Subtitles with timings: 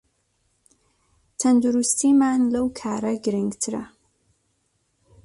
[1.39, 3.83] تەندروستیمان لەو کارە گرنگترە